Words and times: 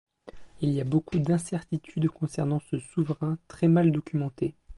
Il 0.61 0.71
y 0.71 0.81
a 0.81 0.83
beaucoup 0.83 1.19
d'incertitudes 1.19 2.09
concernant 2.09 2.59
ce 2.59 2.79
souverain 2.79 3.37
très 3.47 3.67
mal 3.67 3.91
documenté. 3.91 4.55